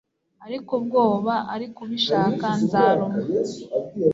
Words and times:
ariko 0.45 0.71
ubwoba, 0.79 1.33
ariko 1.55 1.77
ubishaka. 1.85 2.45
nzaruma 2.61 3.19